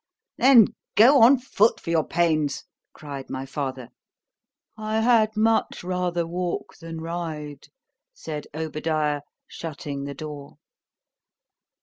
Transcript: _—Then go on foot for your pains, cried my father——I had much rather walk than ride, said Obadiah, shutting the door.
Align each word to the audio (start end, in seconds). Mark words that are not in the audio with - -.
_—Then 0.39 0.73
go 0.95 1.21
on 1.21 1.37
foot 1.37 1.79
for 1.79 1.91
your 1.91 2.03
pains, 2.03 2.63
cried 2.91 3.29
my 3.29 3.45
father——I 3.45 4.99
had 5.01 5.37
much 5.37 5.83
rather 5.83 6.25
walk 6.25 6.75
than 6.79 7.01
ride, 7.01 7.67
said 8.11 8.47
Obadiah, 8.55 9.21
shutting 9.47 10.05
the 10.05 10.15
door. 10.15 10.57